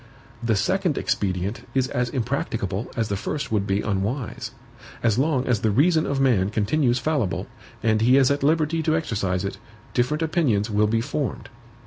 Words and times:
The 0.41 0.55
second 0.55 0.97
expedient 0.97 1.67
is 1.75 1.87
as 1.89 2.09
impracticable 2.09 2.91
as 2.97 3.09
the 3.09 3.15
first 3.15 3.51
would 3.51 3.67
be 3.67 3.81
unwise. 3.81 4.49
As 5.03 5.19
long 5.19 5.45
as 5.45 5.61
the 5.61 5.69
reason 5.69 6.07
of 6.07 6.19
man 6.19 6.49
continues 6.49 6.97
fallible, 6.97 7.45
and 7.83 8.01
he 8.01 8.17
is 8.17 8.31
at 8.31 8.41
liberty 8.41 8.81
to 8.81 8.95
exercise 8.97 9.45
it, 9.45 9.59
different 9.93 10.23
opinions 10.23 10.71
will 10.71 10.87
be 10.87 11.01
formed. 11.01 11.49